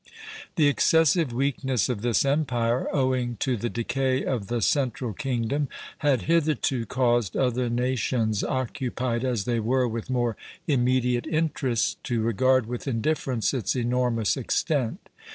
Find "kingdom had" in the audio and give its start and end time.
5.13-6.23